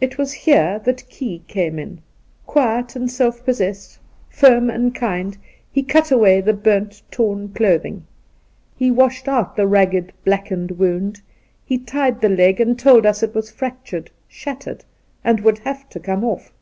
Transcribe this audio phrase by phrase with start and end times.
[0.00, 1.90] It was here that Key came ia.
[2.48, 5.36] Quiet and self possessed, firm and kind,
[5.70, 8.04] he cut away the burnt, torn clothing.
[8.76, 11.20] He washed out the ragged, black ened wound;
[11.64, 14.84] he tried the leg, and told us it was fractured— shattered—
[15.24, 16.52] and would have to come off".